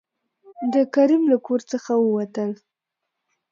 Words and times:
د 0.73 0.75
کريم 0.95 1.23
له 1.31 1.37
کور 1.45 1.59
څخه 1.71 1.91
ووتل. 1.97 2.51